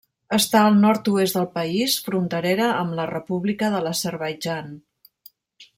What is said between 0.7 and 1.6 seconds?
nord-oest del